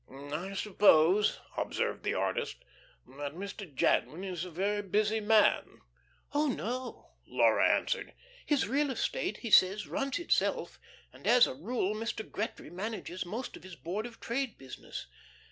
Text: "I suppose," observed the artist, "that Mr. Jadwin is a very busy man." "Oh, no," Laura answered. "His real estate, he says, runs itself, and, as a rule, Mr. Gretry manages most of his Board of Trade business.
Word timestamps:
"I 0.11 0.53
suppose," 0.55 1.39
observed 1.57 2.01
the 2.03 2.15
artist, 2.15 2.65
"that 3.05 3.35
Mr. 3.35 3.71
Jadwin 3.71 4.23
is 4.23 4.43
a 4.43 4.49
very 4.49 4.81
busy 4.81 5.19
man." 5.19 5.81
"Oh, 6.33 6.47
no," 6.47 7.11
Laura 7.27 7.69
answered. 7.69 8.15
"His 8.43 8.67
real 8.67 8.89
estate, 8.89 9.37
he 9.37 9.51
says, 9.51 9.85
runs 9.85 10.17
itself, 10.17 10.79
and, 11.13 11.27
as 11.27 11.45
a 11.45 11.53
rule, 11.53 11.93
Mr. 11.93 12.27
Gretry 12.27 12.71
manages 12.71 13.27
most 13.27 13.55
of 13.55 13.61
his 13.63 13.75
Board 13.75 14.07
of 14.07 14.19
Trade 14.19 14.57
business. 14.57 15.05